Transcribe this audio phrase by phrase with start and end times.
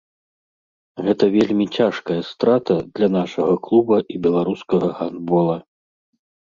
[1.07, 5.57] Гэта вельмі цяжкая страта для нашага клуба і беларускага гандбола.